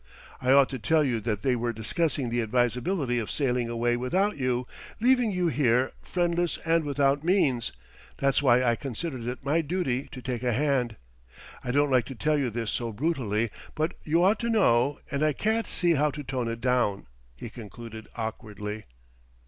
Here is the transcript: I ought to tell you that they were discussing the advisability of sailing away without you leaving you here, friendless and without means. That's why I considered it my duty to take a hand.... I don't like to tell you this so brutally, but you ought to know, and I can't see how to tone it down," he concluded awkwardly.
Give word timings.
I 0.41 0.51
ought 0.51 0.67
to 0.69 0.79
tell 0.79 1.03
you 1.03 1.19
that 1.19 1.43
they 1.43 1.55
were 1.55 1.71
discussing 1.71 2.31
the 2.31 2.41
advisability 2.41 3.19
of 3.19 3.29
sailing 3.29 3.69
away 3.69 3.95
without 3.95 4.35
you 4.35 4.65
leaving 4.99 5.31
you 5.31 5.49
here, 5.49 5.91
friendless 6.01 6.57
and 6.65 6.85
without 6.85 7.23
means. 7.23 7.71
That's 8.17 8.41
why 8.41 8.63
I 8.63 8.75
considered 8.75 9.25
it 9.27 9.43
my 9.45 9.61
duty 9.61 10.09
to 10.11 10.19
take 10.19 10.41
a 10.41 10.53
hand.... 10.53 10.95
I 11.63 11.69
don't 11.69 11.91
like 11.91 12.05
to 12.05 12.15
tell 12.15 12.39
you 12.39 12.49
this 12.49 12.71
so 12.71 12.91
brutally, 12.91 13.51
but 13.75 13.93
you 14.03 14.23
ought 14.23 14.39
to 14.39 14.49
know, 14.49 14.99
and 15.11 15.23
I 15.23 15.33
can't 15.33 15.67
see 15.67 15.91
how 15.91 16.09
to 16.09 16.23
tone 16.23 16.47
it 16.47 16.61
down," 16.61 17.05
he 17.35 17.51
concluded 17.51 18.07
awkwardly. 18.15 18.85